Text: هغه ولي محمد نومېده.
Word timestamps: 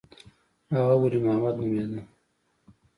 هغه 0.75 0.93
ولي 1.01 1.17
محمد 1.25 1.55
نومېده. 1.61 1.99